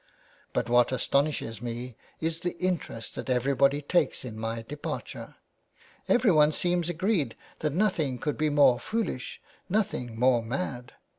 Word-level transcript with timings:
But 0.51 0.67
what 0.67 0.91
astonished 0.91 1.61
me 1.61 1.95
is 2.19 2.39
the 2.39 2.57
interest 2.57 3.13
that 3.13 3.29
everybody 3.29 3.83
takes 3.83 4.25
in 4.25 4.35
my 4.35 4.63
departure. 4.63 5.35
Everyone 6.09 6.51
seems 6.51 6.89
agreed 6.89 7.35
that 7.59 7.73
nothing 7.73 8.17
could 8.17 8.35
be 8.35 8.49
more 8.49 8.79
foolish, 8.79 9.39
nothing 9.69 10.19
more 10.19 10.41
mad. 10.41 10.93